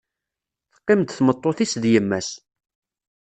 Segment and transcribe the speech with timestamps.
[0.73, 2.29] Teqqim-d tmeṭṭut-is d yemma-s.